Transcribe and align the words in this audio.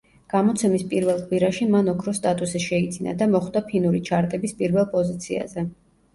გამოცემის 0.33 0.85
პირველ 0.93 1.19
კვირაში 1.25 1.67
მან 1.75 1.91
ოქროს 1.93 2.21
სტატუსი 2.21 2.63
შეიძინა 2.65 3.15
და 3.21 3.29
მოხვდა 3.35 3.63
ფინური 3.69 4.03
ჩარტების 4.11 4.59
პირველ 4.65 4.91
პოზიციაზე. 4.97 5.69